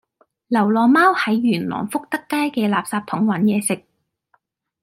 [0.47, 3.83] 流浪貓喺元朗福德街嘅垃圾桶搵野食